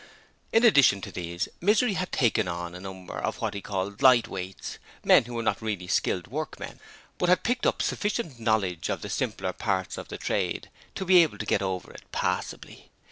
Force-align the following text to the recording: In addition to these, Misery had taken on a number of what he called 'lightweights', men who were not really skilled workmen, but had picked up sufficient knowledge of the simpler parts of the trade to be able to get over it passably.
In 0.51 0.63
addition 0.63 0.99
to 1.01 1.11
these, 1.11 1.47
Misery 1.61 1.93
had 1.93 2.11
taken 2.11 2.47
on 2.47 2.73
a 2.73 2.79
number 2.79 3.19
of 3.19 3.39
what 3.39 3.53
he 3.53 3.61
called 3.61 3.99
'lightweights', 4.01 4.79
men 5.03 5.25
who 5.25 5.35
were 5.35 5.43
not 5.43 5.61
really 5.61 5.85
skilled 5.85 6.25
workmen, 6.25 6.79
but 7.19 7.29
had 7.29 7.43
picked 7.43 7.67
up 7.67 7.83
sufficient 7.83 8.39
knowledge 8.39 8.89
of 8.89 9.03
the 9.03 9.09
simpler 9.09 9.53
parts 9.53 9.99
of 9.99 10.07
the 10.07 10.17
trade 10.17 10.71
to 10.95 11.05
be 11.05 11.21
able 11.21 11.37
to 11.37 11.45
get 11.45 11.61
over 11.61 11.91
it 11.91 12.01
passably. 12.11 12.89